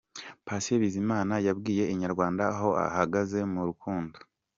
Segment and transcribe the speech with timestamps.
[0.45, 4.17] Patient Bizimana yabwiye Inyarwanda aho ahagaze mu rukundo.